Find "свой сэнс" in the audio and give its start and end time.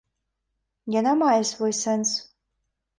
1.53-2.09